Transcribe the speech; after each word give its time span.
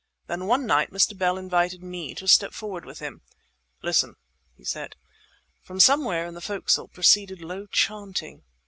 Then, 0.25 0.47
one 0.47 0.65
night, 0.65 0.89
Mr. 0.89 1.15
Bell 1.15 1.37
invited 1.37 1.83
me 1.83 2.15
to 2.15 2.27
step 2.27 2.53
forward 2.53 2.85
with 2.85 2.97
him. 2.97 3.21
"Listen," 3.83 4.15
he 4.57 4.63
said. 4.65 4.95
From 5.61 5.79
somewhere 5.79 6.25
in 6.25 6.33
the 6.33 6.41
fo'c'sle 6.41 6.87
proceeded 6.91 7.43
low 7.43 7.67
chanting. 7.67 8.41